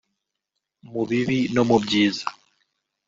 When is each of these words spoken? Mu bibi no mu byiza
Mu 0.91 1.01
bibi 1.09 1.39
no 1.55 1.63
mu 1.69 1.77
byiza 1.83 2.23